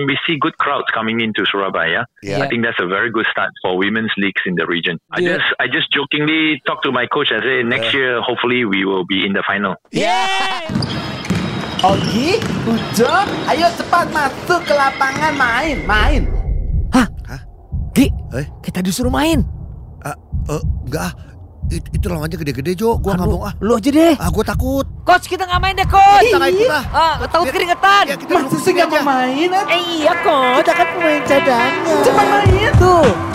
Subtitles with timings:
[0.00, 2.04] can we see good crowds coming into Surabaya.
[2.22, 2.40] Yeah.
[2.40, 4.96] I think that's a very good start for women's leagues in the region.
[5.12, 5.36] I Yeah.
[5.36, 9.04] just I just jokingly talked to my coach and say next year hopefully we will
[9.04, 9.76] be in the final.
[9.92, 10.64] Yeay!
[11.80, 12.36] Ogi,
[12.68, 13.08] Ujo,
[13.48, 16.22] ayo cepat masuk ke lapangan main, main.
[16.92, 17.08] Hah?
[17.24, 17.40] Hah?
[17.96, 18.44] Gi, Eh?
[18.60, 19.40] kita disuruh main.
[20.04, 20.12] Ah,
[20.52, 21.12] eh, enggak ah.
[21.70, 22.98] It, itu lawannya gede-gede Jo.
[22.98, 23.54] Gua nggak mau ah.
[23.58, 24.14] Lu aja deh.
[24.16, 24.82] Ah, gua takut.
[25.00, 26.22] Coach, kita nggak main deh, coach.
[26.24, 26.84] Kita nggak ikut ah.
[26.90, 28.04] Ah, takut Biar- keringetan.
[28.04, 29.06] Ya, kita Masa duduk sih sini nggak mau aja.
[29.06, 29.48] main?
[29.48, 29.64] eh?
[29.70, 30.56] Eh, iya, coach.
[30.60, 31.72] Kita kan pemain cadangan.
[32.02, 32.72] Cepat main.
[32.76, 33.29] Tuh.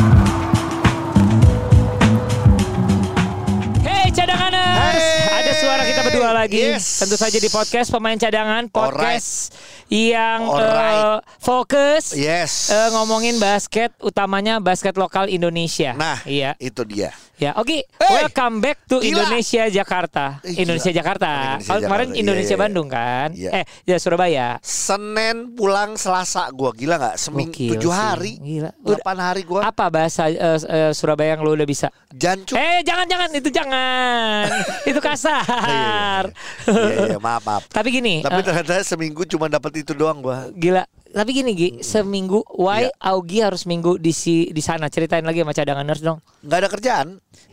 [4.16, 5.38] Cadanganers, Hey.
[5.38, 6.58] ada suara kita berdua lagi.
[6.72, 7.04] Yes.
[7.04, 9.52] Tentu saja di podcast pemain cadangan, podcast
[9.86, 10.96] yang Alright.
[10.98, 12.72] eh, fokus Yes.
[12.72, 15.91] eh, ngomongin basket, utamanya basket lokal Indonesia.
[15.94, 17.12] Nah, iya, itu dia.
[17.36, 17.52] ya.
[17.54, 18.24] Oke, Hey.
[18.24, 19.28] welcome back to Gila.
[19.28, 20.40] Indonesia Jakarta.
[20.40, 20.62] Eh, gila.
[20.63, 21.32] Indonesia Jakarta.
[21.52, 22.16] Indonesia Kalau kemarin Jakarta.
[22.16, 22.63] Iya, Indonesia iya, iya.
[22.63, 23.27] Bandung kan?
[23.36, 23.50] Iya.
[23.52, 24.48] Eh, ya Surabaya.
[24.63, 27.16] Senin pulang Selasa gua gila nggak?
[27.20, 28.72] Seminggu tujuh hari, Gila.
[28.80, 29.68] Udah- delapan hari gua.
[29.68, 31.91] Apa bahasa eh, eh, Surabaya yang lu udah bisa?
[32.10, 32.55] Jancuk.
[32.55, 34.04] Eh, jangan jangan itu jangan.
[34.89, 36.31] itu kasar.
[36.65, 37.63] Iya, iya, maaf maaf.
[37.70, 40.49] Tapi gini, Tapi eh, ternyata seminggu cuma dapat itu doang gua.
[40.53, 40.85] gila.
[41.16, 42.91] Tapi gini Gi, seminggu why Iya.
[43.08, 44.85] Augie harus minggu di si di sana?
[44.85, 46.20] Ceritain lagi sama cadanganers dong.
[46.44, 47.07] nggak ada kerjaan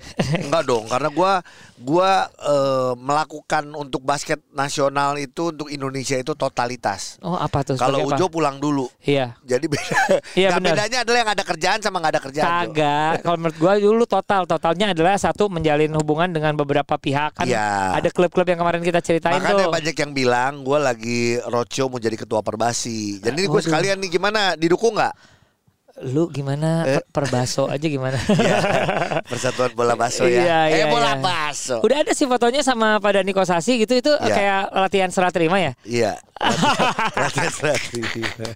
[0.51, 1.33] nggak dong karena gua
[1.79, 7.77] gua eh, melakukan untuk basket nasional itu untuk Indonesia itu totalitas Oh, apa tuh?
[7.77, 8.13] kalau apa?
[8.13, 9.33] Ujo pulang dulu Iya.
[9.41, 9.97] jadi beda
[10.37, 12.51] Iya, bedanya adalah yang ada kerjaan sama nggak ada kerjaan.
[12.69, 13.13] Kagak.
[13.23, 17.47] Kalau menurut gua dulu total totalnya adalah satu menjalin hubungan dengan beberapa pihak kan.
[17.47, 17.97] Iya.
[17.97, 19.73] Ada klub-klub yang kemarin kita ceritain makanya tuh.
[19.73, 24.11] banyak yang bilang gua lagi roadshow mau jadi ketua perbasi jadi ini gue sekalian nih
[24.11, 25.15] gimana didukung nggak
[26.03, 27.05] Lu gimana Eh.
[27.05, 28.17] per, perbaso aja gimana?
[28.33, 28.57] Iya.
[29.29, 31.21] Persatuan bola baso ya Iya, eh iya, bola iya.
[31.21, 34.33] baso Udah ada sih fotonya sama Pak Dani Kosasi gitu itu Iya.
[34.33, 35.77] kayak latihan serah terima ya.
[35.85, 36.17] iya
[37.13, 38.53] Latihan-latihan.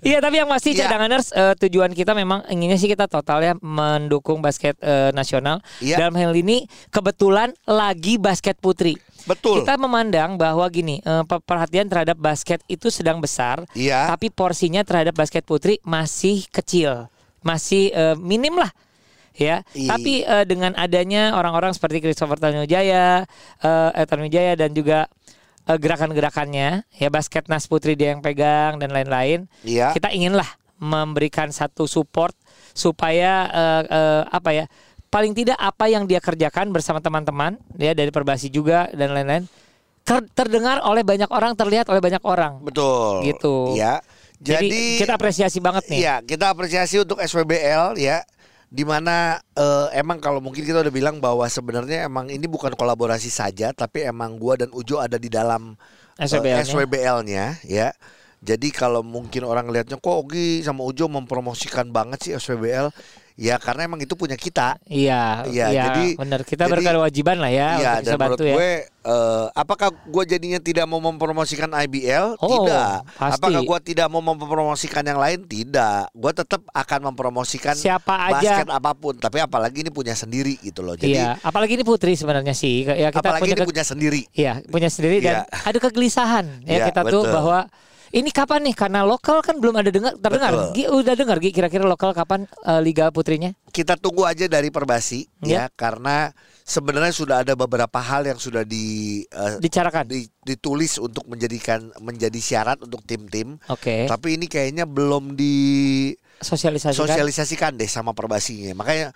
[0.00, 0.86] Iya tapi yang pasti Iya.
[0.86, 5.60] cadanganers eh, tujuan kita memang inginnya sih kita total ya mendukung basket eh, nasional.
[5.80, 6.00] Iya.
[6.00, 8.94] Dalam hal ini kebetulan lagi basket putri.
[9.26, 14.06] Betul Kita memandang bahwa gini eh, pe- perhatian terhadap basket itu sedang besar, Iya.
[14.08, 17.10] tapi porsinya terhadap basket putri masih kecil,
[17.42, 18.70] masih eh, minim lah.
[19.36, 19.90] Ya, Iya.
[19.92, 23.28] tapi eh, dengan adanya orang-orang seperti Christopher Tanujaya,
[23.60, 25.12] eh eh, Tanujaya dan juga
[25.68, 29.44] eh, gerakan-gerakannya, ya basket nas putri dia yang pegang dan lain-lain.
[29.60, 29.92] Iya.
[29.92, 32.32] Kita inginlah memberikan satu support
[32.72, 34.64] supaya eh, eh, apa ya?
[35.06, 39.46] Paling tidak apa yang dia kerjakan bersama teman-teman ya dari Perbasi juga dan lain-lain
[40.06, 42.62] ter- terdengar oleh banyak orang, terlihat oleh banyak orang.
[42.62, 43.74] betul Gitu.
[43.74, 43.98] ya
[44.36, 45.98] Jadi, jadi kita apresiasi banget nih.
[46.04, 48.20] Iya, kita apresiasi untuk SWBL ya.
[48.68, 53.32] Di mana eh, emang kalau mungkin kita udah bilang bahwa sebenarnya emang ini bukan kolaborasi
[53.32, 55.72] saja, tapi emang gua dan Ujo ada di dalam
[56.20, 56.66] eh, SWBL-nya.
[56.68, 57.88] SWBL-nya ya.
[58.44, 62.92] Jadi kalau mungkin orang lihatnya kok Ogi sama Ujo mempromosikan banget sih SWBL,
[63.36, 64.80] ya karena emang itu punya kita.
[64.84, 66.40] Iya, Iya, iya, jadi- benar.
[66.42, 68.54] Kita jadi- berkewajiban lah ya Iya, dan menurut ya.
[68.56, 72.40] gue, eh, apakah gue jadinya tidak mau mempromosikan IBL?
[72.40, 73.04] Oh, tidak.
[73.14, 73.36] pasti.
[73.38, 75.44] Apakah gue tidak mau mempromosikan yang lain?
[75.44, 76.16] Tidak.
[76.16, 78.64] Gue tetap akan mempromosikan Siapa aja.
[78.64, 79.14] basket apa pun.
[79.14, 80.96] Tapi apalagi ini punya sendiri gitu loh.
[80.96, 82.88] Jadi iya, apalagi ini putri sebenarnya sih.
[82.88, 84.20] Ya kita apalagi punya ini punya sendiri.
[84.32, 85.60] Iya, punya sendiri dan Iya.
[85.62, 87.34] ada kegelisahan ya Iya, kita tuh betul.
[87.36, 87.58] bahwa
[88.16, 90.72] ini kapan nih karena lokal kan belum ada dengar terdengar.
[90.72, 93.52] Gi, udah dengar Gi kira-kira lokal kapan eh, liga putrinya?
[93.68, 95.68] Kita tunggu aja dari Perbasi Iya.
[95.68, 96.32] ya, karena
[96.64, 100.08] sebenarnya sudah ada beberapa hal yang sudah di eh, Dicarakan.
[100.08, 103.60] di- ditulis untuk menjadikan menjadi syarat untuk tim-tim.
[103.68, 104.08] Oke.
[104.08, 105.54] Tapi ini kayaknya belum di
[106.36, 107.04] Sosialisasikan.
[107.06, 108.72] sosialisasikan deh sama perbasinya.
[108.76, 109.12] Makanya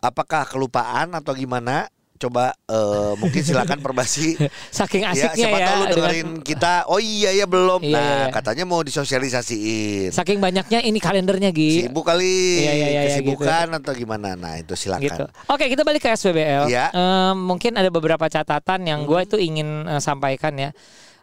[0.00, 1.88] apakah kelupaan atau gimana?
[2.20, 4.36] Coba eh, mungkin silakan perbasi.
[4.70, 5.66] Saking ya, asiknya siapa ya.
[5.66, 6.72] tahu lu dengan- dengerin kita.
[6.86, 7.80] Oh iya ya belum.
[7.80, 8.26] Iya, nah, iya, iya.
[8.28, 10.12] katanya mau disosialisasiin.
[10.12, 11.88] Saking banyaknya ini kalendernya Gi.
[11.88, 12.60] Sibuk kali.
[12.60, 14.36] Iya, iya, iya, iya, Kesibukan atau gimana?
[14.36, 15.00] Nah, itu silakan.
[15.00, 15.24] gitu.
[15.48, 16.68] Oke, kita balik ke SWBL.
[16.68, 16.92] Iya.
[16.92, 20.70] Eh, mungkin ada beberapa catatan yang gue itu ingin eh, sampaikan ya.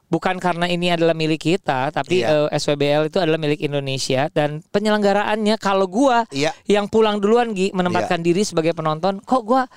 [0.08, 2.48] Bukan karena ini adalah milik kita, tapi Iya.
[2.48, 6.56] eh, SWBL itu adalah milik Indonesia dan penyelenggaraannya kalau gua Iya.
[6.66, 9.68] yang pulang duluan Gi menempatkan diri sebagai penonton, kok gua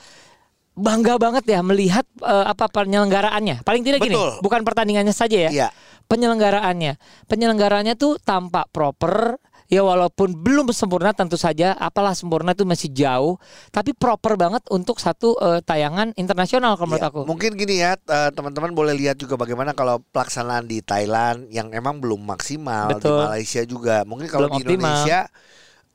[0.81, 3.63] bangga banget ya melihat eh, apa penyelenggaraannya.
[3.63, 4.41] Paling tidak gini, Betul.
[4.41, 5.51] bukan pertandingannya saja ya.
[5.53, 5.69] Iya.
[6.09, 6.99] Penyelenggaraannya.
[7.31, 9.39] Penyelenggaraannya tuh tampak proper
[9.71, 13.39] Ya walaupun belum sempurna tentu saja apalah sempurna itu masih jauh
[13.71, 17.21] tapi proper banget untuk satu eh, tayangan internasional kalau menurut Iya, aku.
[17.23, 22.03] Mungkin gini ya, eh, teman-teman boleh lihat juga bagaimana kalau pelaksanaan di Thailand yang emang
[22.03, 23.31] belum maksimal di Betul.
[23.31, 24.03] Malaysia juga.
[24.03, 24.75] Mungkin kalau Belum di optimal.
[24.75, 25.21] Indonesia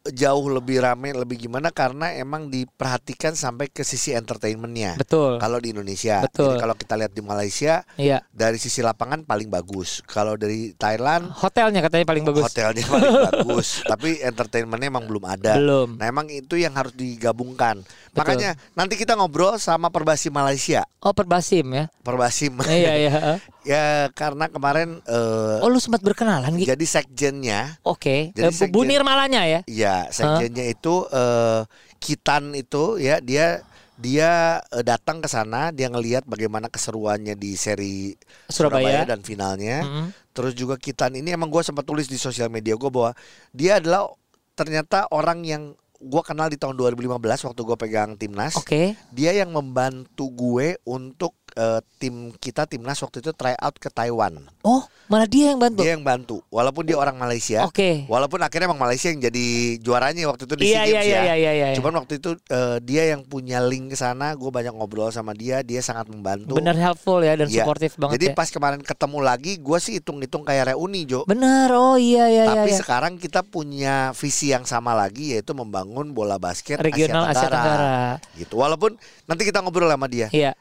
[0.08, 4.94] jauh lebih rame lebih gimana karena emang diperhatikan sampai ke sisi entertainmentnya.
[4.96, 5.38] Betul.
[5.38, 6.54] Kalau di Indonesia, Betul.
[6.54, 8.22] Jadi kalau kita lihat di Malaysia Iya.
[8.30, 10.06] dari sisi lapangan paling bagus.
[10.06, 12.44] Kalau dari Thailand Hotelnya katanya paling bagus.
[12.46, 15.58] hotelnya paling bagus, tapi entertainmentnya emang belum ada.
[15.58, 15.98] Belum.
[15.98, 17.82] Nah emang itu yang harus digabungkan.
[17.82, 18.18] Betul.
[18.22, 21.86] Makanya nanti kita ngobrol sama Perbasi Malaysia, Oh Perbasim ya.
[22.02, 22.62] Perbasim.
[22.70, 23.12] iya iya.
[23.66, 26.70] ya karena kemarin eh, Oh lu sempat berkenalan gitu.
[26.70, 28.30] jadi sekjennya, Oke.
[28.32, 29.60] Jadi Eh, Bu- Bu sekjen- Nirmalanya ya.
[29.66, 31.62] ya sekjennya itu eh,
[31.98, 33.66] Kitan itu ya dia
[33.96, 34.32] dia
[34.68, 38.14] eh, datang ke sana, dia ngelihat bagaimana keseruannya di seri
[38.46, 39.04] Surabaya.
[39.04, 39.82] dan finalnya.
[39.82, 40.08] Mm-mm.
[40.30, 43.16] Terus juga Kitan ini emang gue sempat tulis di sosial media gue bahwa
[43.50, 44.12] dia adalah
[44.52, 45.64] ternyata orang yang
[45.96, 47.08] gue kenal di tahun 2015
[47.42, 48.54] waktu gue pegang timnas.
[48.54, 49.00] Oke.
[49.10, 54.44] Dia yang membantu gue untuk eh, tim kita timnas waktu itu try out ke Taiwan.
[54.62, 55.82] Oh, malah dia yang bantu.
[55.82, 57.64] Dia yang bantu, walaupun dia orang Malaysia.
[57.64, 58.04] Oke.
[58.06, 59.46] Walaupun akhirnya emang Malaysia yang jadi
[59.80, 61.22] juaranya waktu itu di Iya SEA iya Games iya ya.
[61.24, 61.52] iya iya.
[61.72, 61.76] iya.
[61.76, 65.62] Cuman waktu itu eh, dia yang punya link ke sana, gue banyak ngobrol sama dia,
[65.62, 66.56] dia sangat membantu.
[66.56, 67.64] bener helpful ya dan Iya.
[67.64, 68.34] suportif banget Jadi ya.
[68.36, 71.24] pas kemarin ketemu lagi, gue sih hitung-hitung kayak reuni Jo.
[71.24, 71.72] Bener.
[71.72, 72.74] Oh iya iya Tapi iya.
[72.74, 72.80] iya.
[72.80, 78.18] sekarang kita punya visi yang sama lagi yaitu membangun bola basket Regional Asia Tenggara.
[78.36, 78.54] Gitu.
[78.54, 80.28] Walaupun nanti kita ngobrol sama dia.
[80.30, 80.52] Iya.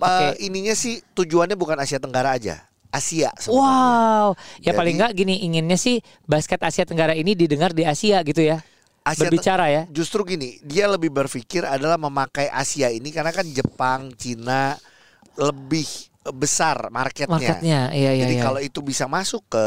[0.00, 0.48] Eh, Oke.
[0.48, 3.60] ininya sih tujuannya bukan Asia Tenggara aja, Asia sebenarnya.
[3.60, 4.28] Wow.
[4.58, 8.40] Ya Jadi- paling nggak gini inginnya sih basket Asia Tenggara ini didengar di Asia gitu
[8.40, 8.60] ya.
[9.02, 9.82] Asia Berbicara ya.
[9.90, 14.78] Justru gini, dia lebih berpikir adalah memakai Asia ini karena kan Jepang, Cina
[15.34, 17.34] lebih besar marketnya.
[17.34, 17.80] Marketnya.
[17.90, 18.42] Iya iya Jadi iya.
[18.46, 19.64] kalau itu bisa masuk ke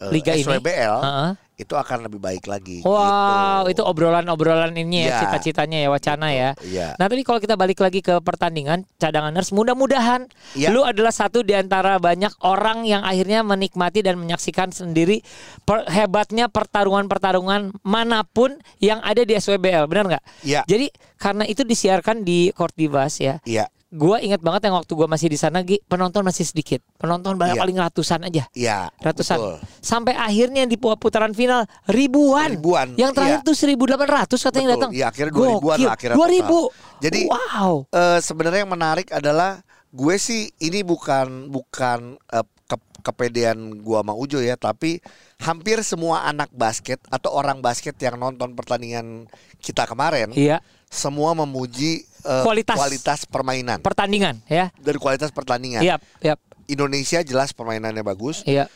[0.00, 0.48] eh, Liga ini.
[0.48, 1.30] SWBL, Heeh.
[1.60, 2.80] itu akan lebih baik lagi.
[2.80, 3.76] Wow, gitu.
[3.76, 5.18] itu obrolan-obrolan ini ya, Iya.
[5.20, 6.50] cita-citanya ya, wacana ya.
[6.64, 6.96] Iya.
[6.96, 10.24] Nah, tapi kalau kita balik lagi ke pertandingan cadanganers, mudah-mudahan
[10.56, 10.72] Iya.
[10.72, 15.20] lu adalah satu di antara banyak orang yang akhirnya menikmati dan menyaksikan sendiri
[15.68, 20.24] per- hebatnya pertarungan-pertarungan mana pun yang ada di SWBL, benar nggak?
[20.42, 20.64] Iya.
[20.64, 20.88] Jadi
[21.20, 23.36] karena itu disiarkan di Kortibas ya.
[23.44, 23.68] Iya.
[23.90, 26.78] Gua ingat banget yang waktu gua masih di sana, penonton masih sedikit.
[26.94, 27.62] Penonton banyak Iya.
[27.62, 28.46] paling ratusan aja.
[28.52, 28.86] Iya.
[28.96, 29.34] Ratusan.
[29.34, 29.56] betul.
[29.80, 32.54] Sampai akhirnya di pu- putaran final ribuan.
[32.54, 33.46] Ribuan, Yang terakhir iya.
[33.46, 34.74] tuh 1800 katanya Betul.
[34.78, 34.90] datang.
[34.94, 35.84] Iya, akhirnya 2000-an Gokil.
[35.84, 36.60] lah akhirnya 2000.
[36.62, 36.98] total.
[37.02, 37.72] Jadi, wow.
[37.90, 39.50] Eh, sebenarnya yang menarik adalah
[39.90, 45.02] gue sih ini bukan bukan eh, ke- kepedean gua sama Ujo ya, tapi
[45.40, 49.26] hampir semua anak basket atau orang basket yang nonton pertandingan
[49.58, 53.22] kita kemarin Iya, semua memuji eh, Kualitas.
[53.30, 54.74] permainan pertandingan ya.
[54.76, 55.80] dari kualitas pertandingan.
[55.80, 56.34] Iya, iya,
[56.66, 58.66] Indonesia jelas permainannya bagus, iya.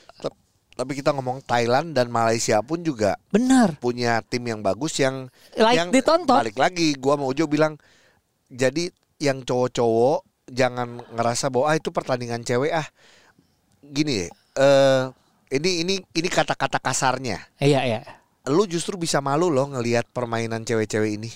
[0.74, 3.78] tapi kita ngomong Thailand dan Malaysia pun juga Benar.
[3.78, 6.34] punya tim yang bagus yang Like yang ditonton.
[6.34, 7.78] balik lagi gua mau Ujo bilang
[8.50, 8.90] jadi
[9.22, 12.86] yang cowok-cowok jangan ngerasa bahwa ah itu pertandingan cewek ah
[13.80, 15.02] gini eh
[15.54, 18.00] ini ini ini kata-kata kasarnya Iya, iya.
[18.50, 21.30] lu justru bisa malu loh ngelihat permainan cewek-cewek ini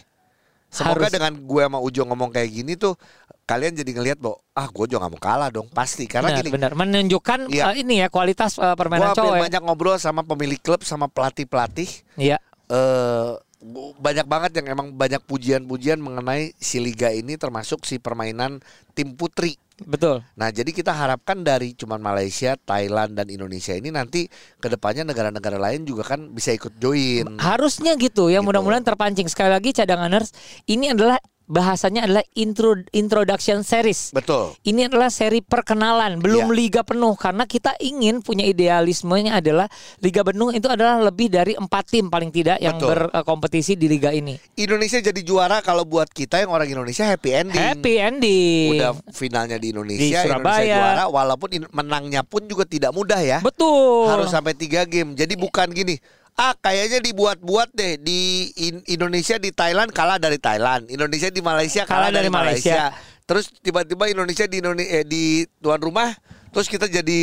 [0.68, 1.12] semoga Harus.
[1.12, 2.94] dengan gue sama Ujo ngomong kayak gini tuh
[3.42, 6.48] kalian jadi ngelihat bahwa ah gue juga gak mau kalah dong pasti karena Benar, gini
[6.52, 6.72] benar.
[6.74, 7.64] Menunjukkan Iya.
[7.66, 9.34] eh, ini ya kualitas gue permainan cowok.
[9.34, 9.42] ya.
[9.42, 12.36] banyak ngobrol sama pemilik klub sama pelatih-pelatih Iya.
[12.66, 18.60] eh bu- banyak banget yang emang banyak pujian-pujian mengenai si liga ini termasuk si permainan
[18.92, 19.56] tim putri.
[19.86, 20.26] Betul.
[20.34, 24.26] Nah, jadi kita harapkan dari cuman Malaysia, Thailand dan Indonesia ini nanti
[24.58, 27.38] ke depannya negara-negara lain juga kan bisa ikut join.
[27.38, 28.46] Harusnya gitu ya, Gitu.
[28.50, 29.30] mudah-mudahan terpancing.
[29.30, 30.34] Sekali lagi cadanganers,
[30.66, 34.12] ini adalah bahasanya adalah intro introduction series.
[34.12, 34.52] Betul.
[34.62, 36.54] Ini adalah seri perkenalan, belum Iya.
[36.54, 39.66] liga penuh karena kita ingin punya idealismenya adalah
[39.98, 43.08] liga penuh itu adalah lebih dari empat tim paling tidak yang Betul.
[43.10, 44.36] berkompetisi di liga ini.
[44.54, 47.56] Indonesia jadi juara kalau buat kita yang orang Indonesia happy ending.
[47.58, 48.68] Happy ending.
[48.76, 50.60] Udah finalnya di Indonesia, Di Surabaya.
[50.60, 53.40] Indonesia juara walaupun menangnya pun juga tidak mudah ya.
[53.40, 54.04] Betul.
[54.04, 55.16] harus sampai tiga game.
[55.16, 55.96] Jadi bukan gini.
[56.38, 61.82] Ah kayaknya dibuat-buat deh di In- Indonesia di Thailand kalah dari Thailand, Indonesia di Malaysia
[61.82, 62.94] kalah, Kalah dari dari Malaysia.
[62.94, 63.26] Malaysia.
[63.26, 66.14] Terus tiba-tiba Indonesia di Indonesia eh, di tuan rumah,
[66.54, 67.22] terus kita jadi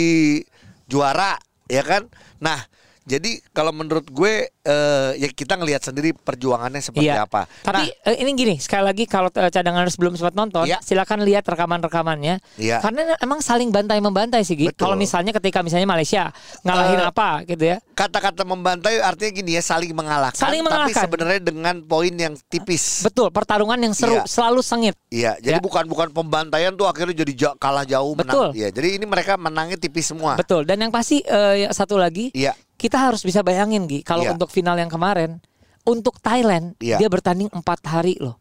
[0.92, 1.40] juara,
[1.72, 2.12] ya kan?
[2.44, 2.60] Nah,
[3.06, 7.24] jadi kalau menurut gue eh, ya kita ngelihat sendiri perjuangannya seperti Iya.
[7.24, 7.46] apa.
[7.62, 10.82] Tapi nah, eh, ini gini, sekali lagi kalau eh, cadangan belum sempat nonton, Iya.
[10.82, 12.42] silakan lihat rekaman-rekamannya.
[12.58, 12.82] Iya.
[12.82, 14.68] Karena emang saling bantai membantai sih, Gi.
[14.68, 14.90] Betul.
[14.90, 17.78] Kalau misalnya ketika misalnya Malaysia ngalahin Eh, apa gitu ya.
[17.94, 21.04] kata-kata membantai artinya gini ya saling mengalahkan, Saling tapi mengalahkan.
[21.06, 23.06] sebenarnya dengan poin yang tipis.
[23.06, 24.26] Betul, pertarungan yang seru, Iya.
[24.26, 24.96] selalu sengit.
[25.08, 25.64] Iya, jadi Ya.
[25.64, 28.50] bukan bukan pembantaian tuh akhirnya jadi ja- kalah jauh Betul.
[28.50, 28.58] menang.
[28.58, 30.34] Iya, jadi ini mereka menangnya tipis semua.
[30.36, 30.66] Betul.
[30.66, 32.52] Dan yang pasti eh, satu lagi, Iya,
[32.86, 34.34] kita harus bisa bayangin Gi, kalau Iya.
[34.34, 35.42] untuk final yang kemarin,
[35.84, 36.98] untuk Thailand Iya.
[36.98, 38.38] dia bertanding empat hari loh.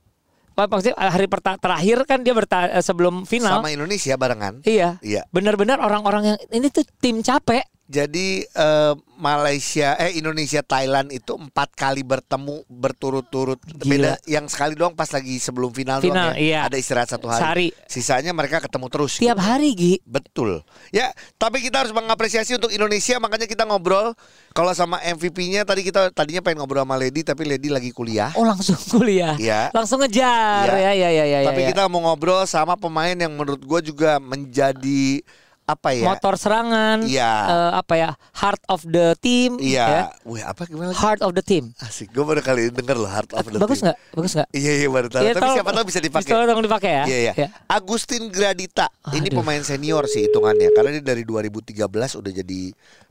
[0.54, 3.58] Pak- Maksudnya hari perta- terakhir kan dia berta- eh, sebelum final.
[3.58, 4.62] sama Indonesia barengan.
[4.62, 5.02] Iya.
[5.02, 5.26] Iya.
[5.28, 7.66] Benar-benar orang-orang yang ini tuh tim capek.
[7.85, 14.97] Jadi eh, Malaysia eh Indonesia Thailand itu empat kali bertemu berturut-turut beda yang sekali doang
[14.97, 16.41] pas lagi sebelum final, Final, doang ya.
[16.41, 16.61] iya.
[16.64, 17.41] Ada istirahat satu hari.
[17.45, 17.69] Sehari.
[17.87, 19.21] Sisanya mereka ketemu terus.
[19.21, 19.95] Tiap hari Gi.
[20.09, 20.64] Betul.
[20.91, 24.17] Ya, tapi kita harus mengapresiasi untuk Indonesia makanya kita ngobrol
[24.57, 28.33] kalau sama MVP-nya tadi kita tadinya pengen ngobrol sama Lady tapi Lady lagi kuliah.
[28.35, 29.37] Oh langsung kuliah.
[29.37, 29.69] Iya.
[29.76, 30.73] Langsung ngejar.
[30.73, 30.91] Iya.
[30.91, 31.38] Ya ya ya ya.
[31.53, 31.76] tapi ya.
[31.76, 35.21] kita mau ngobrol sama pemain yang menurut gue juga menjadi
[35.64, 36.04] apa ya?
[36.04, 37.09] motor serangan.
[37.09, 37.33] Iya.
[37.49, 38.11] eh, apa ya?
[38.37, 39.56] Heart of the team.
[39.56, 39.85] Iya.
[39.85, 40.02] ya.
[40.23, 41.00] Wih, apa gimana lagi?
[41.00, 41.73] Heart of the team.
[41.80, 42.12] Asik.
[42.12, 43.88] Gue baru kali ini denger loh Heart of the Bagus Team.
[43.88, 43.99] nggak?
[44.12, 44.49] Bagus nggak?
[44.52, 45.23] Iya, iya baru tahu.
[45.25, 46.28] Iya, Tapi tolong- siapa tahu bisa dipakai.
[46.28, 47.04] Bisa tolong dipakai ya.
[47.09, 47.33] Iya, iya.
[47.33, 47.49] Ya.
[47.66, 48.87] Agustin Gradita.
[49.09, 49.40] Ini Aduh.
[49.40, 52.61] pemain senior sih hitungannya karena dia dari 2013 udah jadi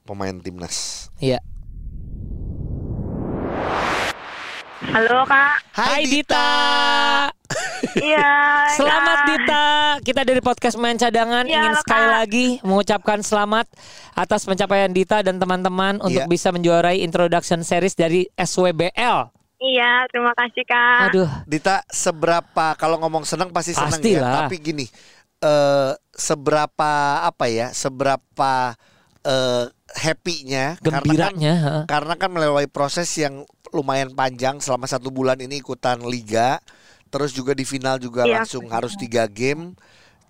[0.05, 1.09] pemain timnas.
[1.17, 1.41] Iya.
[4.83, 6.49] Halo kak, Hai Dita.
[8.03, 8.67] iya.
[8.73, 9.27] Selamat Kak.
[9.29, 9.65] Dita.
[10.01, 12.11] Kita dari podcast Main Cadangan Iya, ingin sekali Kak.
[12.11, 13.71] lagi mengucapkan selamat
[14.11, 16.27] atas pencapaian Dita dan teman-teman untuk Iya.
[16.27, 19.31] bisa menjuarai introduction series dari SWBL.
[19.63, 20.99] Iya, terima kasih kak.
[21.07, 24.43] Aduh, Dita, seberapa kalau ngomong senang pasti senang ya.
[24.43, 24.83] Tapi gini,
[25.39, 26.91] eh seberapa
[27.23, 27.71] apa ya?
[27.71, 28.75] Seberapa
[29.23, 31.55] eh happy-nya karena kan gembiranya.
[31.87, 36.59] karena kan melewati proses yang lumayan panjang selama satu bulan ini ikutan liga,
[37.07, 38.43] terus juga di final juga Iya.
[38.43, 39.73] langsung harus tiga game,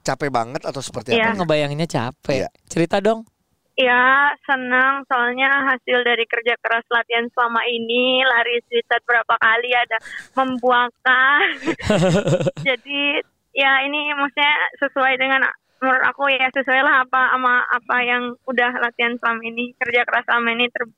[0.01, 1.33] capek banget atau seperti Iya.
[1.33, 1.41] apa?
[1.41, 2.45] Ngebayanginnya capek.
[2.45, 2.49] Iya.
[2.67, 3.25] Cerita dong.
[3.73, 9.97] Iya, senang soalnya hasil dari kerja keras latihan selama ini, lari sweet berapa kali ada
[10.37, 11.41] membuangkan.
[12.69, 13.17] Jadi
[13.57, 15.41] ya ini maksudnya sesuai dengan
[15.83, 20.23] menurut aku ya sesuai lah apa sama apa yang udah latihan selama ini kerja keras
[20.23, 20.95] selama ini ter-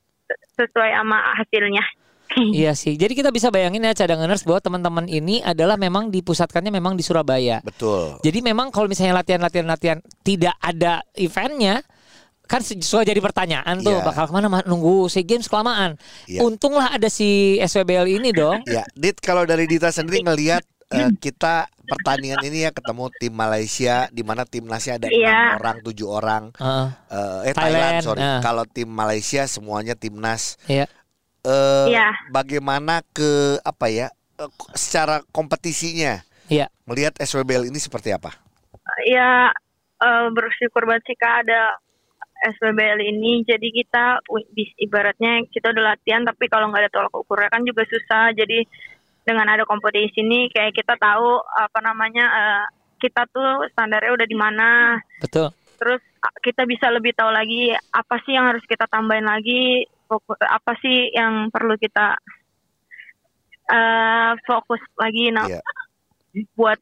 [0.56, 1.82] sesuai sama hasilnya.
[2.36, 2.98] Iya sih.
[2.98, 7.62] Jadi kita bisa bayangin ya cadanganers bahwa teman-teman ini adalah memang dipusatkannya memang di Surabaya.
[7.62, 8.18] Betul.
[8.20, 11.86] Jadi memang kalau misalnya latihan-latihan latihan tidak ada eventnya
[12.46, 14.06] kan sesuai jadi pertanyaan tuh Iya.
[14.06, 14.60] bakal ke mana Ma?
[14.62, 15.96] nunggu si games kelamaan.
[16.26, 16.42] Iya.
[16.44, 18.62] Untunglah ada si SWBL ini dong.
[18.68, 23.96] Ya, Dit kalau dari Dita sendiri ngelihat eh, kita pertandingan ini ya ketemu tim Malaysia
[24.10, 25.30] di mana timnasnya ada Iya.
[25.30, 26.44] enam orang, tujuh orang.
[26.54, 26.88] Heeh.
[27.08, 28.20] Eh, eh Thailand, Thailand, sorry.
[28.20, 28.42] nah.
[28.42, 30.58] Kalau tim Malaysia semuanya timnas.
[30.66, 30.86] Iya.
[31.42, 32.10] Eh, Iya.
[32.30, 34.08] Bagaimana ke apa ya?
[34.36, 36.68] eh, k- secara kompetisinya Iya.
[36.84, 38.36] melihat SWBL ini seperti apa?
[39.02, 39.50] ya
[39.98, 41.74] eh, bersyukur banget sih kak ada
[42.46, 44.22] SPBL ini jadi kita
[44.78, 48.62] ibaratnya kita udah latihan tapi kalau nggak ada tolak ukurnya kan juga susah jadi
[49.26, 52.64] dengan ada kompetisi ini kayak kita tahu apa namanya eh,
[53.02, 54.70] kita tuh standarnya udah di mana
[55.20, 55.50] Betul.
[55.76, 56.02] terus
[56.40, 61.10] kita bisa lebih tahu lagi apa sih yang harus kita tambahin lagi fokus apa sih
[61.12, 62.16] yang perlu kita
[63.68, 65.62] eh, fokus lagi nah Iya.
[66.54, 66.80] buat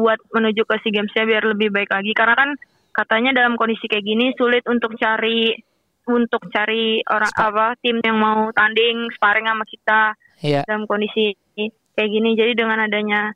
[0.00, 2.50] buat menuju ke SEA Games-nya biar lebih baik lagi karena kan
[2.92, 5.52] katanya dalam kondisi kayak gini sulit untuk cari
[6.02, 10.00] untuk cari orang Spa- apa tim yang mau tanding sparring sama kita
[10.42, 10.66] Iya.
[10.66, 11.36] dalam kondisi
[11.92, 13.32] kayak gini jadi dengan adanya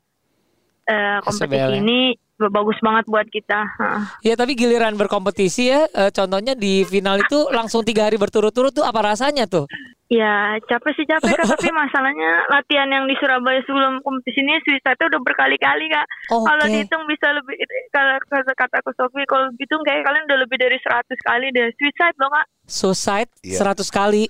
[0.83, 1.79] eh, kompetisi SBL -nya.
[1.79, 1.99] ini
[2.37, 4.01] bagus banget buat kita Heeh.
[4.23, 8.85] Ya tapi giliran berkompetisi ya, eh, contohnya di final itu langsung tiga hari berturut-turut tuh
[8.85, 9.65] apa rasanya tuh?
[10.07, 15.01] Ya capek sih capek kak tapi masalahnya latihan yang di Surabaya sebelum kompetisi ini suicide
[15.01, 16.05] udah berkali-kali kak.
[16.29, 17.57] Oh, Kalau dihitung bisa lebih
[17.89, 22.15] kalau kata kataku Sofi kalau dihitung kayak kalian udah lebih dari 100 kali deh suicide
[22.15, 22.45] loh kak.
[22.63, 23.59] Suicide Iya.
[23.59, 24.29] 100 kali.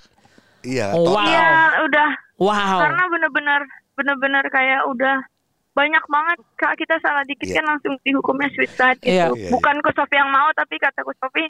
[0.64, 1.22] Iya, Oh, total.
[1.22, 1.28] Wow.
[1.28, 1.50] Iya
[1.86, 2.78] udah Wow.
[2.82, 3.62] karena bener-bener
[3.98, 5.26] bener-bener kayak udah
[5.74, 7.58] banyak banget kak kita salah dikit Iya.
[7.58, 9.10] kan langsung dihukumnya suicide gitu.
[9.12, 9.26] Iya.
[9.30, 11.46] Iya, Bukan ku Sofi yang mau tapi kataku Sofi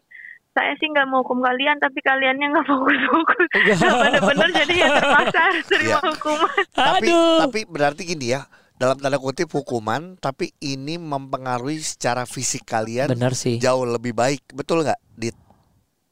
[0.51, 3.47] saya sih nggak mau hukum kalian tapi kaliannya nggak fokus-fokus.
[3.77, 5.97] Nah, bener-bener jadi ya terpaksa terima Iya.
[6.09, 6.55] hukuman.
[6.73, 7.37] Tapi Aduh.
[7.39, 8.41] tapi berarti gini ya,
[8.73, 13.57] dalam tanda kutip hukuman, tapi ini mempengaruhi secara fisik kalian Bener sih.
[13.57, 15.37] jauh lebih baik, betul nggak, Dit?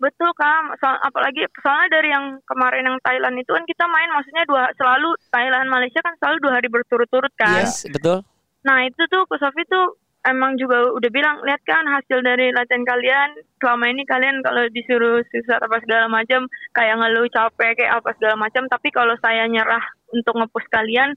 [0.06, 4.46] Betul kak, Soal- apalagi soalnya dari yang kemarin yang Thailand itu kan kita main maksudnya
[4.46, 7.66] dua selalu Thailand Malaysia kan selalu dua hari berturut-turut kan.
[7.66, 8.22] Yes, betul.
[8.62, 12.82] Nah itu tuh Ko Sofi tuh emang juga udah bilang lihat kan hasil dari latihan
[12.82, 13.30] kalian
[13.62, 18.36] selama ini kalian kalau disuruh susah apa segala macam kayak ngeluh capek kayak apa segala
[18.42, 19.82] macam tapi kalau saya nyerah
[20.14, 21.14] untuk ngepush kalian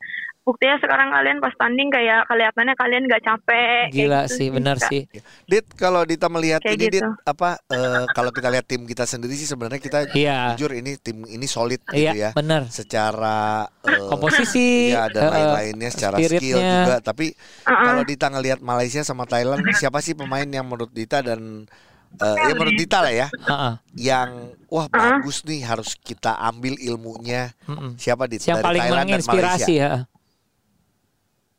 [0.49, 3.93] buktinya sekarang kalian pas tanding kayak kelihatannya kalian nggak capek.
[3.93, 5.05] Gila gitu sih, benar sih.
[5.45, 7.09] Dit, kalau Dita melihat Kayak ini, Dit, gitu.
[7.23, 10.57] apa eh, kalau kita lihat tim kita sendiri sih sebenarnya kita Iya.
[10.57, 12.31] jujur ini tim ini solid gitu Iya, ya.
[12.33, 12.65] benar.
[12.67, 16.97] Secara eh, Komposisi, Iya dan eh, lain-lainnya secara skill juga.
[16.99, 17.85] Tapi Uh-uh.
[17.85, 21.69] kalau Dita ngelihat Malaysia sama Thailand, siapa sih pemain yang menurut Dita dan
[22.17, 23.73] eh, ya menurut Dita lah ya, Heeh.
[24.01, 24.31] yang
[24.67, 27.53] wah bagus nih harus kita ambil ilmunya.
[27.65, 27.95] Mm-mm.
[27.95, 28.41] Siapa Dit?
[28.43, 29.77] Yang Dari paling Thailand dan menginspirasi Malaysia.
[29.77, 29.93] ya.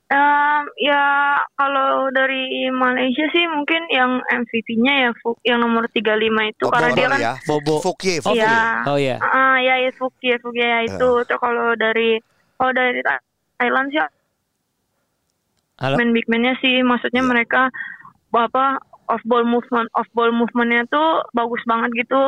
[0.09, 1.03] Em, ya
[1.53, 6.09] kalau dari Malaysia sih mungkin yang MVP-nya ya Fuk yang nomor 35
[6.49, 7.33] itu karena dia kan ya.
[7.45, 7.77] Bobo.
[7.77, 8.41] Fokye, Oh, Fokye.
[8.41, 8.57] Iya.
[8.89, 9.21] Oh ya.
[9.21, 11.09] Ah ya ya ya Fuki ya itu.
[11.23, 12.17] Terus kalau dari
[12.57, 13.21] kalau dari Tha-
[13.55, 14.01] Thailand sih
[15.77, 15.95] Halo.
[15.95, 17.69] main big man-nya sih maksudnya mereka
[18.33, 22.23] apa off ball movement off ball movementnya tuh bagus banget gitu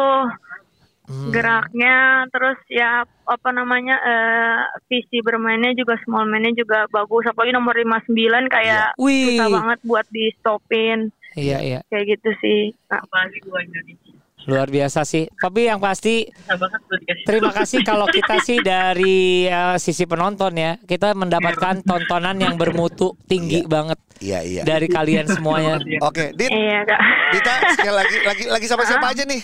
[1.01, 1.33] Hmm.
[1.33, 4.59] geraknya terus ya apa namanya eh,
[4.91, 8.11] visi bermainnya juga small man-nya juga bagus apalagi nomor 59
[8.51, 9.39] kayak Wih.
[9.39, 11.79] susah banget buat di stopin Iya iya.
[11.87, 12.99] kayak gitu sih Nah,
[14.49, 15.29] Luar biasa sih.
[15.37, 16.25] Tapi yang pasti
[17.29, 23.13] terima kasih kalau kita sih dari eh, sisi penonton ya, kita mendapatkan tontonan yang bermutu
[23.29, 24.61] tinggi banget Iya, iya.
[24.65, 25.77] dari kalian semuanya.
[26.09, 27.01] Oke, Dit, iya kak
[27.33, 29.41] Dita sekali lagi lagi lagi sama siapa aja nih?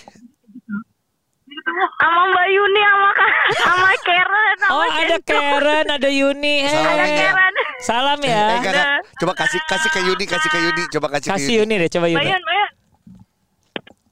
[1.78, 3.10] Sama Mbak Yuni sama
[3.56, 6.56] sama Karen sama Oh ada Karen, ada Yuni.
[6.66, 7.18] Salam, ada Hey.
[7.22, 8.46] Karen Salam Eh, ya.
[8.58, 9.00] enggak, enggak.
[9.18, 11.76] Coba kasih kasih ke Yuni, kasih ke Yuni, coba kasih, Kasih ke Yuni.
[11.76, 12.20] Yuni deh, coba Yuni.
[12.20, 12.42] Bayan.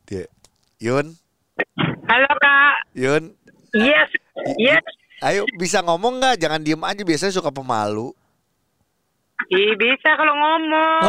[0.05, 0.25] Dia.
[0.77, 1.05] Yun,
[2.05, 2.75] Halo kak.
[2.93, 3.24] Yun.
[3.74, 4.10] Yes,
[4.55, 4.84] yes.
[5.19, 6.36] Ayo bisa ngomong nggak?
[6.38, 7.01] Jangan diem aja.
[7.01, 8.13] Biasanya suka pemalu.
[9.48, 11.01] Ih, bisa kalau ngomong.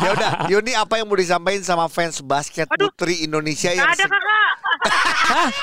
[0.00, 4.10] ya udah, Yuni apa yang mau disampaikan sama fans basket putri Indonesia yang Ada se-?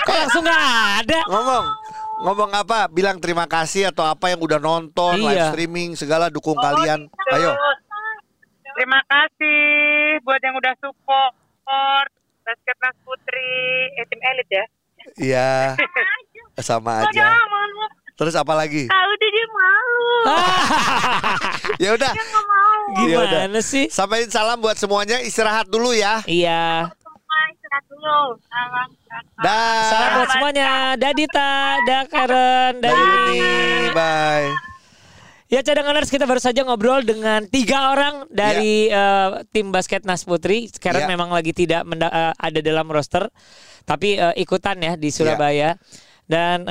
[0.04, 0.66] Kok langsung nggak
[1.04, 1.20] ada?
[1.28, 1.66] ngomong
[2.24, 2.88] ngomong apa?
[2.88, 5.28] Bilang terima kasih atau apa yang udah nonton, Iya.
[5.28, 7.10] live streaming, segala dukung kalian.
[7.32, 7.52] Ayo.
[8.74, 9.60] Terima kasih
[10.22, 11.34] buat yang udah support
[12.44, 13.54] basket Mas Putri
[13.94, 14.66] eh, tim elit ya.
[15.16, 15.50] Iya.
[16.60, 17.28] Sama aja.
[17.46, 17.84] malu.
[18.14, 18.86] Terus apa lagi?
[18.86, 20.08] Tahu dia dia malu.
[21.82, 22.12] Ya udah.
[22.14, 22.82] Nggak mau.
[23.04, 23.42] Ya udah.
[23.50, 23.90] Gimana sih?
[23.90, 25.18] Sampaikan salam buat semuanya.
[25.20, 26.22] Istirahat dulu ya.
[26.24, 26.94] Iya.
[27.52, 28.20] Istirahat dulu.
[29.42, 29.84] Dah.
[29.90, 30.70] Salam buat semuanya.
[30.96, 31.52] Dadita,
[31.84, 33.40] da Karen, da Yuni.
[33.92, 34.50] Bye.
[35.52, 40.66] Ya cadanganers kita baru saja ngobrol dengan tiga orang dari eh, tim basket Nas Putri.
[40.66, 41.10] Sekarang Ya.
[41.10, 43.30] memang lagi tidak menda- eh, ada dalam roster,
[43.86, 45.78] tapi eh, ikutan ya di Surabaya.
[46.26, 46.66] Dan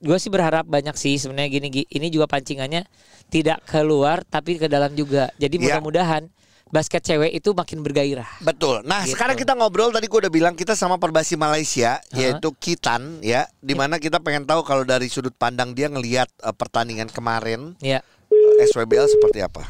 [0.00, 1.82] gue sih berharap banyak sih sebenarnya gini, Gi.
[1.92, 2.86] ini juga pancingannya
[3.28, 5.28] tidak keluar tapi ke dalam juga.
[5.36, 5.76] Jadi Ya.
[5.76, 6.30] mudah-mudahan
[6.70, 8.26] basket cewek itu makin bergairah.
[8.40, 8.82] Betul.
[8.82, 9.14] Nah, Gitu.
[9.14, 13.74] sekarang kita ngobrol tadi gue udah bilang kita sama Perbasi Malaysia yaitu Kitan ya, di
[13.74, 18.00] mana kita pengen tahu kalau dari sudut pandang dia ngelihat eh, pertandingan kemarin Ya.
[18.30, 19.66] eh, SWBL seperti apa.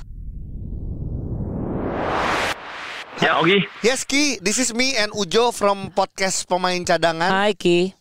[3.19, 3.61] Yeah, Ogi.
[3.81, 7.29] Yes Ki, this is me and Ujo from podcast pemain cadangan.
[7.29, 7.93] Hai Ki.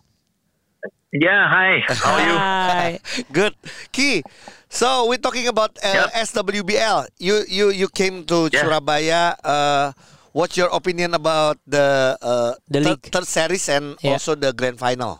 [1.12, 1.82] Yeah, hi.
[1.90, 2.38] How are you?
[2.38, 2.90] Hai.
[3.34, 3.56] Good.
[3.92, 4.22] Ki,
[4.70, 7.10] so we're talking about uh, SWBL.
[7.18, 8.62] You you you came to Yeah.
[8.62, 9.34] Surabaya.
[9.42, 9.92] Uh,
[10.38, 13.06] what's your opinion about the uh, The third, league.
[13.10, 14.22] third series and Yeah.
[14.22, 15.18] also the grand final?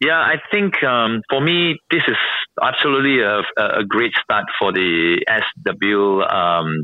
[0.00, 2.18] Yeah, I think um, for me, this is
[2.60, 6.26] absolutely a, a great start for the SWBL.
[6.26, 6.82] um,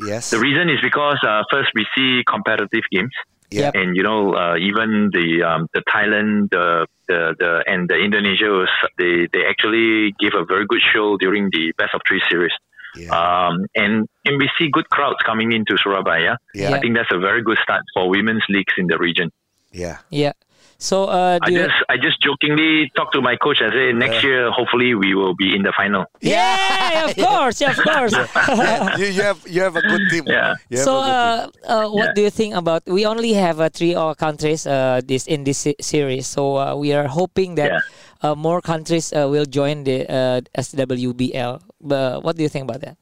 [0.00, 0.30] Yes.
[0.30, 3.12] The reason is because uh, first we see competitive games.
[3.60, 3.70] Yeah.
[3.74, 8.50] And you know, uh, even the um, the Thailand, the, the the and the Indonesia
[8.50, 12.52] was they they actually gave a very good show during the best of three series.
[12.96, 13.10] Yeah.
[13.10, 16.36] Um, and and we see good crowds coming into Surabaya.
[16.54, 16.74] Yeah.
[16.74, 19.30] I think that's a very good start for women's leagues in the region.
[19.72, 19.98] Yeah.
[20.10, 20.32] Ya.
[20.78, 23.92] So uh, I do you- just I just jokingly talked to my coach and say
[23.92, 26.04] next year hopefully we will be in the final.
[26.20, 28.12] Yeah, of course, yeah, of course.
[28.48, 30.24] Yeah, you, you have you have a good team.
[30.26, 30.54] Yeah.
[30.74, 31.62] So, a good team.
[31.68, 32.12] uh, uh, what Yeah.
[32.14, 32.82] do you think about?
[32.86, 36.92] We only have uh, three uh, countries uh, this in this series, so uh, we
[36.92, 37.82] are hoping that
[38.22, 41.60] uh, more countries uh, will join the uh, SWBL.
[41.80, 42.96] But what do you think about that?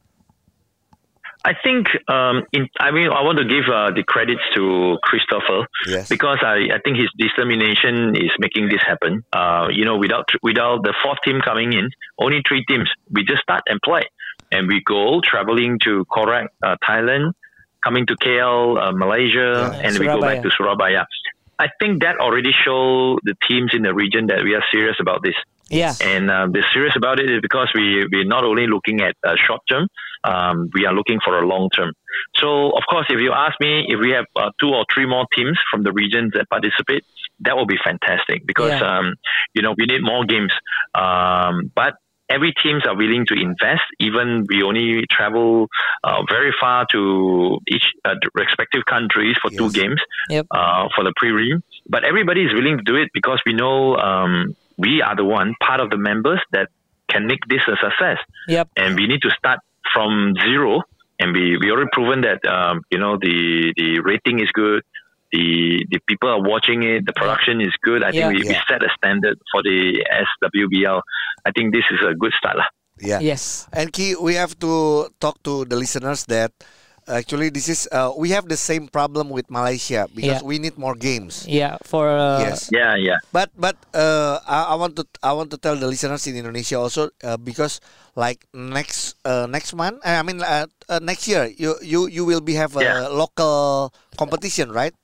[1.44, 5.66] I think um, in I mean I want to give uh, the credits to Christopher
[5.87, 6.09] Yes.
[6.09, 9.24] because I, I think his determination is making this happen.
[9.33, 12.88] Uh, you know, without without the fourth team coming in, only three teams.
[13.11, 14.05] We just start and play,
[14.52, 17.33] and we go traveling to Korak, uh, Thailand,
[17.83, 19.81] coming to KL, uh, Malaysia, Yeah.
[19.88, 21.05] and we go back to Surabaya.
[21.59, 25.23] I think that already show the teams in the region that we are serious about
[25.23, 25.35] this.
[25.71, 29.17] Yeah, And uh, the serious about it is because we we're not only looking at
[29.25, 29.88] uh, short term,
[30.23, 31.93] um, we are looking for a long term.
[32.37, 35.27] So of course, if you ask me if we have uh, two or three more
[35.35, 37.05] teams from the regions that participate,
[37.41, 38.99] that will be fantastic because Yeah.
[38.99, 39.15] um,
[39.55, 40.53] you know we need more games.
[40.95, 41.95] Um, but
[42.35, 43.83] every teams are willing to invest.
[44.01, 45.68] Even we only travel
[46.05, 50.47] uh, very far to each uh, respective countries for two games Yep.
[50.51, 51.62] uh, for the pre-ream.
[51.88, 55.55] But everybody is willing to do it because we know um, we are the one
[55.66, 56.68] part of the members that
[57.09, 58.18] can make this a success,
[58.49, 59.59] yep, and we need to start
[59.92, 60.81] from zero.
[61.21, 64.83] And we we already proven that um, you know the the rating is good.
[65.33, 67.07] The, the people are watching it.
[67.07, 68.05] The production is good.
[68.05, 68.29] I Yeah.
[68.29, 70.05] think we, we set a standard for the
[70.45, 71.01] SWBL.
[71.47, 72.57] I think this is a good start.
[72.61, 72.68] lah.
[73.01, 73.18] Yeah.
[73.21, 73.66] Yes.
[73.73, 76.53] And Ki, we have to talk to the listeners that
[77.09, 80.47] actually this is uh, we have the same problem with Malaysia because Yeah.
[80.47, 81.49] we need more games.
[81.49, 82.71] Yeah, for uh, Yes.
[82.71, 83.18] Yeah, yeah.
[83.35, 86.77] But but uh, I, I want to I want to tell the listeners in Indonesia
[86.79, 87.81] also uh, because
[88.14, 92.45] like next uh, next month I mean uh, uh, next year you you you will
[92.45, 93.09] be have a Yeah.
[93.11, 94.95] local competition right?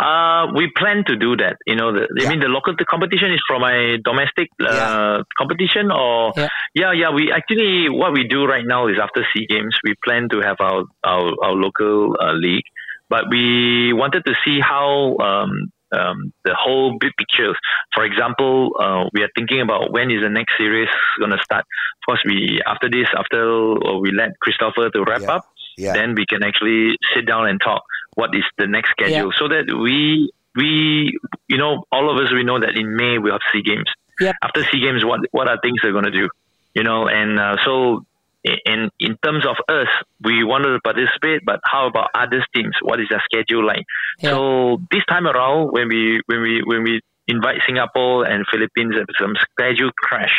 [0.00, 1.56] Uh, we plan to do that.
[1.66, 5.22] You know, the, I mean, the local the competition is from a domestic uh, Yeah.
[5.38, 6.48] competition, or Yeah.
[6.74, 7.10] yeah, yeah.
[7.10, 10.56] We actually what we do right now is after Sea Games, we plan to have
[10.60, 12.64] our our, our local uh, league,
[13.08, 17.54] but we wanted to see how um, um, the whole big picture.
[17.94, 20.88] For example, uh, we are thinking about when is the next series
[21.20, 21.62] going to start.
[21.62, 23.40] Of course, we after this, after
[23.78, 25.36] uh, we let Christopher to wrap Yeah.
[25.36, 25.44] up,
[25.76, 25.92] Yeah.
[25.92, 27.82] then we can actually sit down and talk
[28.14, 32.44] what is the next schedule so that we we you know all of us we
[32.44, 33.90] know that in May we have Sea Games.
[34.20, 34.36] Yep.
[34.42, 36.28] After Sea Games, what what are things they're going to do?
[36.74, 38.04] You know, and uh, so
[38.44, 39.88] in in terms of us,
[40.22, 42.74] we wanted to participate, but how about other teams?
[42.82, 43.84] What is their schedule like?
[44.20, 44.30] Yeah.
[44.30, 49.06] So this time around, when we when we when we invite Singapore and Philippines, there's
[49.18, 50.34] some schedule crash.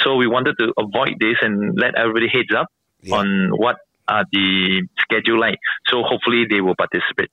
[0.00, 2.66] So we wanted to avoid this and let everybody heads up
[3.02, 3.16] Yeah.
[3.18, 3.76] on what
[4.08, 5.58] are the schedule like.
[5.88, 7.30] So hopefully they will participate.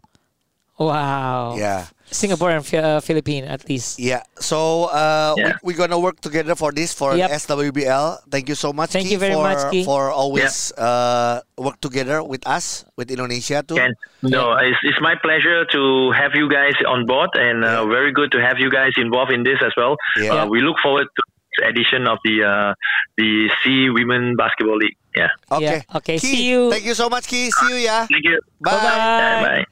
[0.77, 1.55] wow.
[1.58, 1.86] Yeah.
[2.10, 3.99] Singapore and Fi- uh, Philippines at least.
[3.99, 4.23] Yeah.
[4.39, 5.60] So uh, Yeah.
[5.62, 7.29] we, we're gonna work together for this for Yep.
[7.32, 8.17] SWBL.
[8.32, 8.91] Thank you so much.
[8.91, 9.84] Thank Ki, you very for, much, Ki.
[9.84, 13.75] for always uh, work together with us with Indonesia too.
[13.75, 18.12] Ken, no, it's, it's my pleasure to have you guys on board and uh, very
[18.12, 19.95] good to have you guys involved in this as well.
[20.17, 20.34] Yeah.
[20.34, 21.29] Uh, we look forward to this
[21.65, 22.72] edition of the uh,
[23.17, 24.98] the C Women Basketball League.
[25.12, 25.32] Yeah.
[25.52, 25.82] Okay.
[25.84, 26.69] Yeah, okay, Ki, see you.
[26.69, 27.50] Thank you so much, Ki.
[27.50, 28.06] See you ya.
[28.06, 28.38] Thank you.
[28.62, 28.78] Bye.
[28.78, 29.41] Bye-bye.
[29.43, 29.65] Bye.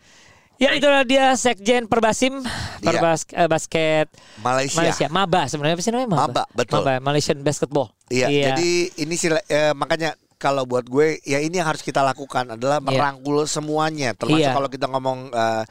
[0.58, 2.41] Ya itulah dia Sekjen Perbasim
[2.82, 4.10] Perbas eh, basket
[4.41, 4.82] Malaysia.
[4.82, 5.06] Malaysia.
[5.06, 6.82] Maba sebenarnya apa sih namanya Maba, betul.
[6.82, 7.93] Maba, Malaysian Basketball.
[8.10, 12.58] Iya, jadi ini sih eh, makanya kalau buat gue ya ini yang harus kita lakukan
[12.58, 12.89] adalah Iya.
[12.89, 14.58] merangkul semuanya termasuk Iya.
[14.58, 15.63] kalau kita ngomong eh,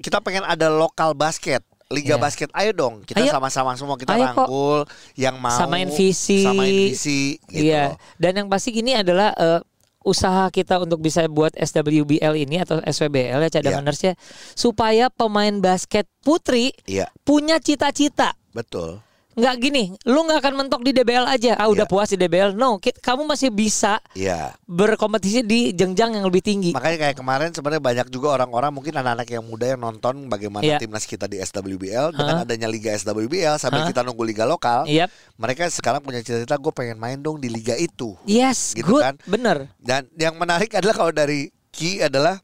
[0.00, 1.60] kita pengen ada lokal basket
[1.92, 2.18] Liga Iya.
[2.18, 4.48] basket ayo dong kita sama-sama semua kita Ayo kok.
[4.48, 4.78] rangkul
[5.14, 6.40] yang mau samain visi.
[6.40, 7.94] samain visi gitu Iya.
[8.16, 9.60] Dan yang pasti gini adalah eh,
[10.02, 14.18] usaha kita untuk bisa buat SWBL ini atau SWBL ya cadanganers ya
[14.52, 18.34] supaya pemain basket putri Iya, punya cita-cita.
[18.50, 18.98] betul.
[19.32, 21.56] Nggak gini, lu nggak akan mentok di DBL aja.
[21.56, 21.92] Ah udah Iya.
[21.92, 22.52] puas di DBL.
[22.52, 24.52] No, kamu masih bisa Iya.
[24.68, 26.76] berkompetisi di jenjang yang lebih tinggi.
[26.76, 30.76] Makanya kayak kemarin sebenarnya banyak juga orang-orang mungkin anak-anak yang muda yang nonton bagaimana Iya.
[30.76, 34.84] timnas kita di SWBL dengan adanya Liga SWBL sambil kita nunggu liga lokal.
[34.84, 35.08] Yap.
[35.36, 38.12] Mereka sekarang punya cita-cita gue pengen main dong di liga itu.
[38.24, 39.14] Yes, Gitu good, kan.
[39.24, 39.72] bener.
[39.80, 42.36] Dan yang menarik adalah kalau dari Ki adalah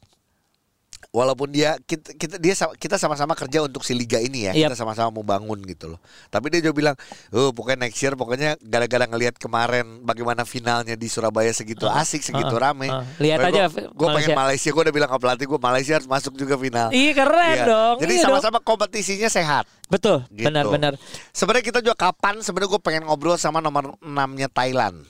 [1.09, 4.73] walaupun dia kita, kita dia kita sama-sama kerja untuk si liga ini ya, Yap.
[4.73, 5.99] kita sama-sama mau bangun gitu loh.
[6.29, 6.95] Tapi dia juga bilang,
[7.33, 12.53] "Oh, pokoknya next year pokoknya gara-gara ngelihat kemarin bagaimana finalnya di Surabaya segitu asik, segitu
[12.53, 13.01] uh, rame." uh.
[13.17, 16.55] Lihat aja Gue pengen Malaysia, gue udah bilang ke pelatih gue Malaysia harus masuk juga
[16.55, 16.93] final.
[16.93, 17.65] Iya keren Iya.
[17.65, 17.95] dong.
[18.05, 19.65] Jadi iya sama-sama kompetisinya sehat.
[19.89, 20.45] Betul, Gitu.
[20.45, 20.93] benar-benar.
[21.33, 25.01] Sebenarnya kita juga kapan sebenarnya gue pengen ngobrol sama nomor 6-nya Thailand.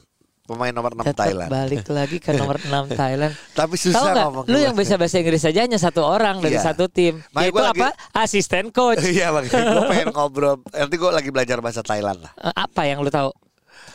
[0.50, 1.46] Pemain nomor 6 Tetap Thailand.
[1.48, 3.34] balik lagi ke nomor 6 Thailand.
[3.52, 4.26] Tapi susah nggak?
[4.26, 4.44] ngomong.
[4.46, 6.66] Lu yang bisa bahasa Inggris aja hanya satu orang dari Iya.
[6.66, 7.22] satu tim.
[7.30, 7.90] Makanya Yaitu lagi- apa?
[8.16, 8.98] Asisten coach.
[9.00, 13.00] Iya makanya gue pengen ngobrol Nanti gue lagi belajar bahasa Thailand lah Eh, apa yang
[13.00, 13.30] lu tahu?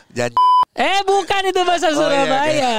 [0.09, 0.39] Janji
[0.73, 2.75] Eh bukan itu bahasa Oh, iya, Surabaya.